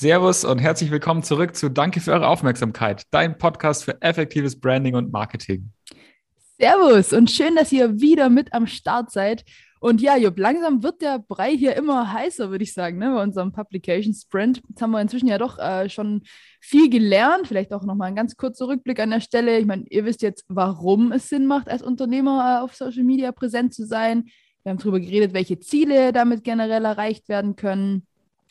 [0.00, 4.94] Servus und herzlich willkommen zurück zu Danke für eure Aufmerksamkeit, dein Podcast für effektives Branding
[4.94, 5.72] und Marketing.
[6.56, 9.44] Servus und schön, dass ihr wieder mit am Start seid.
[9.80, 13.20] Und ja, Jupp, langsam wird der Brei hier immer heißer, würde ich sagen, ne, bei
[13.24, 14.62] unserem Publication Sprint.
[14.68, 16.22] Jetzt haben wir inzwischen ja doch äh, schon
[16.60, 17.48] viel gelernt.
[17.48, 19.58] Vielleicht auch nochmal ein ganz kurzer Rückblick an der Stelle.
[19.58, 23.32] Ich meine, ihr wisst jetzt, warum es Sinn macht, als Unternehmer äh, auf Social Media
[23.32, 24.26] präsent zu sein.
[24.62, 28.06] Wir haben darüber geredet, welche Ziele damit generell erreicht werden können.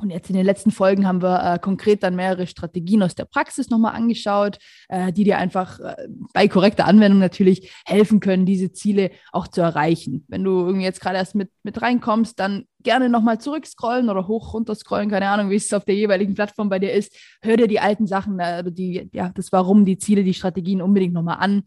[0.00, 3.26] Und jetzt in den letzten Folgen haben wir äh, konkret dann mehrere Strategien aus der
[3.26, 8.72] Praxis nochmal angeschaut, äh, die dir einfach äh, bei korrekter Anwendung natürlich helfen können, diese
[8.72, 10.24] Ziele auch zu erreichen.
[10.28, 14.54] Wenn du irgendwie jetzt gerade erst mit, mit reinkommst, dann gerne nochmal zurückscrollen oder hoch
[14.54, 17.14] runter scrollen, keine Ahnung, wie es auf der jeweiligen Plattform bei dir ist.
[17.42, 21.12] Hör dir die alten Sachen, äh, die, ja, das Warum, die Ziele, die Strategien unbedingt
[21.12, 21.64] nochmal an.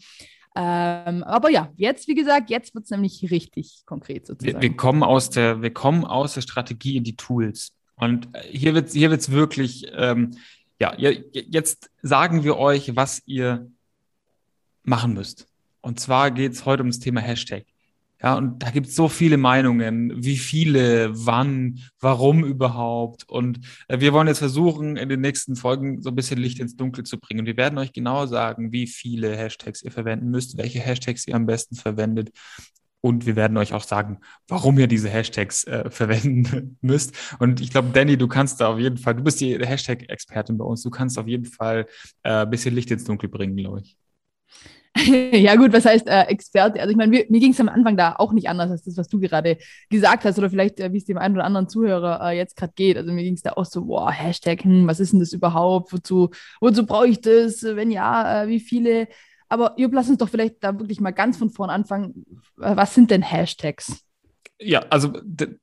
[0.58, 4.62] Ähm, aber ja, jetzt, wie gesagt, jetzt wird es nämlich richtig konkret sozusagen.
[4.62, 7.74] Wir, wir, kommen aus der, wir kommen aus der Strategie in die Tools.
[7.96, 10.38] Und äh, hier wird es hier wird's wirklich, ähm,
[10.80, 13.70] ja, jetzt sagen wir euch, was ihr
[14.84, 15.48] machen müsst.
[15.82, 17.66] Und zwar geht es heute ums Thema Hashtag.
[18.22, 23.30] Ja, und da gibt es so viele Meinungen, wie viele, wann, warum überhaupt.
[23.30, 26.76] Und äh, wir wollen jetzt versuchen, in den nächsten Folgen so ein bisschen Licht ins
[26.76, 27.46] Dunkel zu bringen.
[27.46, 31.46] Wir werden euch genau sagen, wie viele Hashtags ihr verwenden müsst, welche Hashtags ihr am
[31.46, 32.32] besten verwendet,
[33.06, 37.14] und wir werden euch auch sagen, warum ihr diese Hashtags äh, verwenden müsst.
[37.38, 40.66] Und ich glaube, Danny, du kannst da auf jeden Fall, du bist die Hashtag-Expertin bei
[40.66, 41.86] uns, du kannst auf jeden Fall
[42.24, 43.96] äh, ein bisschen Licht ins Dunkel bringen, glaube ich.
[45.34, 46.80] ja, gut, was heißt äh, Experte?
[46.80, 49.08] Also, ich meine, mir, ging es am Anfang da auch nicht anders als das, was
[49.08, 49.58] du gerade
[49.92, 52.74] gesagt hast, oder vielleicht, äh, wie es dem einen oder anderen Zuhörer äh, jetzt gerade
[52.76, 52.98] geht.
[52.98, 55.94] Also, mir ging es da auch so, boah, Hashtag, hm, was ist denn das überhaupt?
[55.94, 57.62] Wozu, wozu brauche ich das?
[57.62, 59.08] Wenn ja, äh, wie viele?
[59.50, 62.26] Aber Jupp, lass uns doch vielleicht da wirklich mal ganz von vorn anfangen.
[62.60, 64.02] Äh, was sind denn Hashtags?
[64.60, 65.12] Ja, also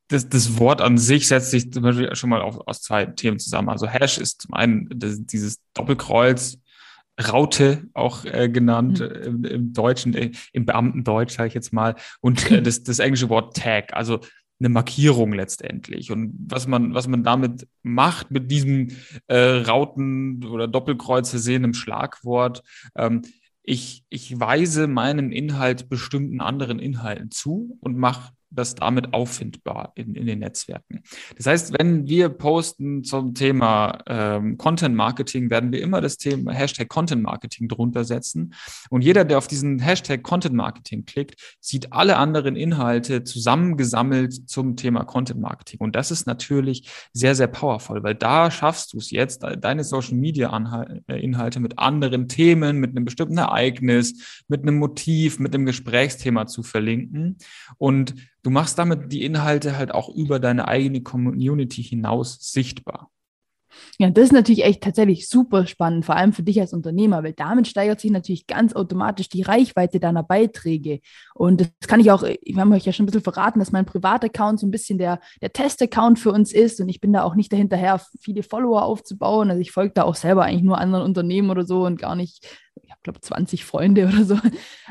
[0.09, 3.39] das, das Wort an sich setzt sich zum Beispiel schon mal auf, aus zwei Themen
[3.39, 3.71] zusammen.
[3.71, 6.59] Also Hash ist zum einen das, dieses Doppelkreuz,
[7.21, 9.25] Raute auch äh, genannt mhm.
[9.25, 13.29] im, im, Deutschen, äh, im Beamtendeutsch sage ich jetzt mal, und äh, das, das englische
[13.29, 14.21] Wort Tag, also
[14.61, 16.13] eine Markierung letztendlich.
[16.13, 18.89] Und was man, was man damit macht, mit diesem
[19.27, 22.63] äh, Rauten- oder Doppelkreuz versehenen Schlagwort,
[22.97, 23.23] ähm,
[23.63, 30.15] ich, ich weise meinem Inhalt bestimmten anderen Inhalten zu und mache das damit auffindbar in,
[30.15, 31.03] in den Netzwerken.
[31.37, 36.53] Das heißt, wenn wir posten zum Thema ähm, Content Marketing, werden wir immer das Thema
[36.53, 38.55] Hashtag Content Marketing drunter setzen.
[38.91, 44.77] Und jeder, der auf diesen Hashtag Content Marketing klickt, sieht alle anderen Inhalte zusammengesammelt zum
[44.77, 45.81] Thema Content Marketing.
[45.81, 50.17] Und das ist natürlich sehr, sehr powerful, weil da schaffst du es jetzt, deine Social
[50.17, 50.53] Media
[51.09, 56.47] äh, Inhalte mit anderen Themen, mit einem bestimmten Ereignis, mit einem Motiv, mit einem Gesprächsthema
[56.47, 57.37] zu verlinken.
[57.79, 63.11] Und du machst damit die Inhalte halt auch über deine eigene Community hinaus sichtbar.
[63.99, 67.33] Ja, das ist natürlich echt tatsächlich super spannend, vor allem für dich als Unternehmer, weil
[67.33, 71.01] damit steigert sich natürlich ganz automatisch die Reichweite deiner Beiträge.
[71.35, 73.87] Und das kann ich auch, wir haben euch ja schon ein bisschen verraten, dass mein
[73.87, 77.35] Privataccount so ein bisschen der, der Test-Account für uns ist und ich bin da auch
[77.35, 79.51] nicht dahinterher, viele Follower aufzubauen.
[79.51, 82.23] Also ich folge da auch selber eigentlich nur anderen Unternehmen oder so und gar nicht
[82.23, 82.49] ich
[83.03, 84.39] glaube, 20 Freunde oder so.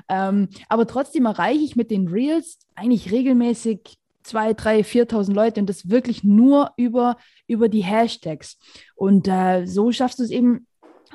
[0.09, 5.69] Ähm, aber trotzdem erreiche ich mit den Reels eigentlich regelmäßig 2, 3, 4.000 Leute und
[5.69, 7.17] das wirklich nur über,
[7.47, 8.57] über die Hashtags.
[8.95, 10.67] Und äh, so schaffst du es eben,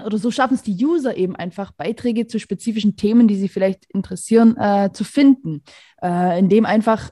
[0.05, 3.87] oder so schaffen es die User eben einfach, Beiträge zu spezifischen Themen, die sie vielleicht
[3.93, 5.63] interessieren, äh, zu finden,
[6.03, 7.11] äh, indem einfach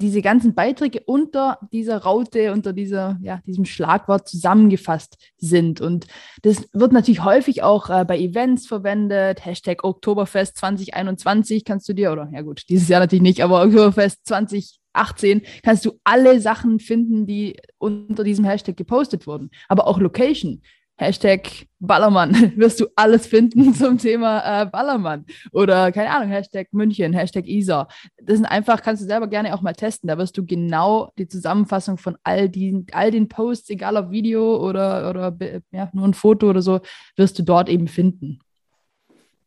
[0.00, 5.80] diese ganzen Beiträge unter dieser Raute, unter dieser, ja, diesem Schlagwort zusammengefasst sind.
[5.80, 6.06] Und
[6.42, 9.44] das wird natürlich häufig auch äh, bei Events verwendet.
[9.44, 14.24] Hashtag Oktoberfest 2021 kannst du dir, oder ja gut, dieses Jahr natürlich nicht, aber Oktoberfest
[14.26, 19.50] 2018 kannst du alle Sachen finden, die unter diesem Hashtag gepostet wurden.
[19.68, 20.62] Aber auch Location.
[20.98, 25.24] Hashtag Ballermann wirst du alles finden zum Thema äh, Ballermann.
[25.52, 27.88] Oder keine Ahnung, Hashtag München, Hashtag Isar.
[28.20, 30.08] Das sind einfach, kannst du selber gerne auch mal testen.
[30.08, 34.56] Da wirst du genau die Zusammenfassung von all, die, all den Posts, egal ob Video
[34.56, 35.36] oder, oder
[35.70, 36.80] ja, nur ein Foto oder so,
[37.16, 38.40] wirst du dort eben finden.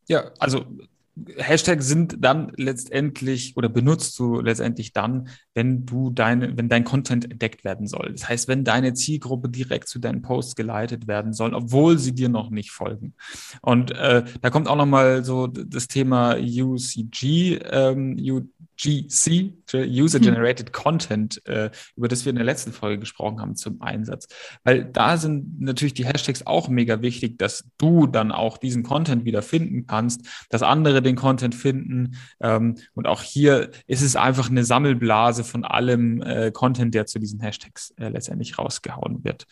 [0.08, 0.64] Ja, also
[1.36, 7.30] Hashtags sind dann letztendlich oder benutzt du letztendlich dann, wenn du deine, wenn dein Content
[7.30, 8.12] entdeckt werden soll.
[8.12, 12.30] Das heißt, wenn deine Zielgruppe direkt zu deinen Posts geleitet werden soll, obwohl sie dir
[12.30, 13.14] noch nicht folgen.
[13.60, 18.16] Und äh, da kommt auch nochmal so das Thema UCG, ähm,
[18.84, 20.72] UGC, User Generated hm.
[20.72, 24.28] Content, äh, über das wir in der letzten Folge gesprochen haben, zum Einsatz.
[24.64, 29.24] Weil da sind natürlich die Hashtags auch mega wichtig, dass du dann auch diesen Content
[29.24, 32.16] wieder finden kannst, dass andere den Content finden.
[32.40, 37.18] Ähm, und auch hier ist es einfach eine Sammelblase von allem äh, Content, der zu
[37.18, 39.46] diesen Hashtags äh, letztendlich rausgehauen wird.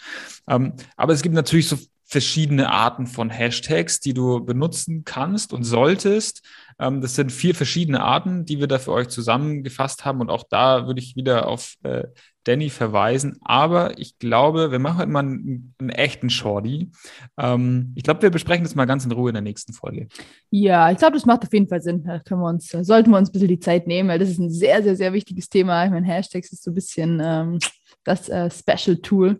[0.48, 1.78] Ähm, aber es gibt natürlich so
[2.10, 6.44] verschiedene Arten von Hashtags, die du benutzen kannst und solltest.
[6.80, 10.20] Ähm, das sind vier verschiedene Arten, die wir da für euch zusammengefasst haben.
[10.20, 12.08] Und auch da würde ich wieder auf äh,
[12.42, 13.38] Danny verweisen.
[13.42, 16.90] Aber ich glaube, wir machen heute mal einen, einen echten Shorty.
[17.38, 20.08] Ähm, ich glaube, wir besprechen das mal ganz in Ruhe in der nächsten Folge.
[20.50, 22.02] Ja, ich glaube, das macht auf jeden Fall Sinn.
[22.02, 24.40] Da können wir uns, sollten wir uns ein bisschen die Zeit nehmen, weil das ist
[24.40, 25.84] ein sehr, sehr, sehr wichtiges Thema.
[25.84, 27.60] Ich meine, Hashtags ist so ein bisschen ähm,
[28.02, 29.38] das äh, Special Tool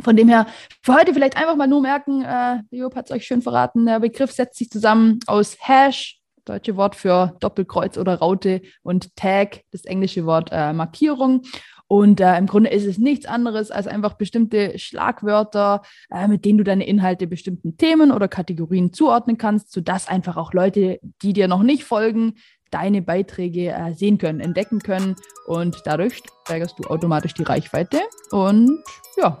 [0.00, 0.46] von dem her,
[0.82, 4.00] für heute vielleicht einfach mal nur merken, äh, Job hat es euch schön verraten, der
[4.00, 9.84] Begriff setzt sich zusammen aus Hash, deutsche Wort für Doppelkreuz oder Raute, und Tag, das
[9.84, 11.42] englische Wort äh, Markierung.
[11.86, 16.58] Und äh, im Grunde ist es nichts anderes als einfach bestimmte Schlagwörter, äh, mit denen
[16.58, 21.46] du deine Inhalte bestimmten Themen oder Kategorien zuordnen kannst, sodass einfach auch Leute, die dir
[21.46, 22.34] noch nicht folgen,
[22.70, 25.14] deine Beiträge äh, sehen können, entdecken können.
[25.46, 28.00] Und dadurch steigerst du automatisch die Reichweite.
[28.30, 28.82] Und
[29.16, 29.38] ja,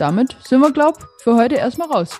[0.00, 2.18] damit sind wir, glaube ich, für heute erstmal raus.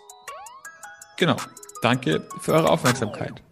[1.16, 1.36] Genau.
[1.82, 3.42] Danke für eure Aufmerksamkeit.